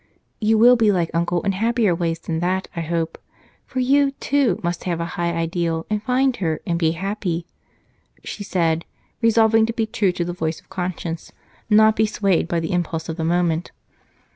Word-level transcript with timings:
"You 0.39 0.57
will 0.57 0.75
be 0.75 0.91
like 0.91 1.11
Uncle 1.13 1.43
in 1.43 1.51
happier 1.51 1.93
ways 1.93 2.17
than 2.17 2.39
that, 2.39 2.67
I 2.75 2.81
hope, 2.81 3.19
for 3.67 3.79
you, 3.79 4.09
too, 4.19 4.59
must 4.63 4.85
have 4.85 4.99
a 4.99 5.05
high 5.13 5.31
ideal 5.31 5.85
and 5.91 6.01
find 6.01 6.35
her 6.37 6.59
and 6.65 6.79
be 6.79 6.93
happy," 6.93 7.45
she 8.23 8.43
said, 8.43 8.83
resolving 9.21 9.67
to 9.67 9.73
be 9.73 9.85
true 9.85 10.11
to 10.13 10.25
the 10.25 10.33
voice 10.33 10.59
of 10.59 10.69
conscience, 10.71 11.31
not 11.69 11.95
be 11.95 12.07
swayed 12.07 12.47
by 12.47 12.59
the 12.59 12.71
impulse 12.71 13.09
of 13.09 13.17
the 13.17 13.23
moment. 13.23 13.69